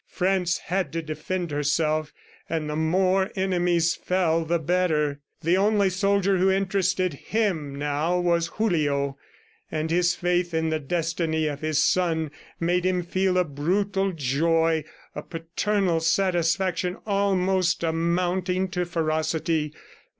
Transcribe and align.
France 0.07 0.57
had 0.65 0.91
to 0.93 0.99
defend 1.03 1.51
herself, 1.51 2.11
and 2.49 2.67
the 2.67 2.75
more 2.75 3.29
enemies 3.35 3.93
fell 3.95 4.43
the 4.43 4.57
better.... 4.57 5.19
The 5.41 5.57
only 5.57 5.91
soldier 5.91 6.39
who 6.39 6.49
interested 6.49 7.13
him 7.13 7.75
now 7.75 8.17
was 8.19 8.47
Julio. 8.47 9.19
And 9.71 9.91
his 9.91 10.15
faith 10.15 10.55
in 10.55 10.69
the 10.69 10.79
destiny 10.79 11.45
of 11.45 11.61
his 11.61 11.83
son 11.83 12.31
made 12.59 12.83
him 12.83 13.03
feel 13.03 13.37
a 13.37 13.43
brutal 13.43 14.11
joy, 14.13 14.85
a 15.13 15.21
paternal 15.21 15.99
satisfaction 15.99 16.97
almost 17.05 17.83
amounting 17.83 18.69
to 18.69 18.85
ferocity. 18.87 19.71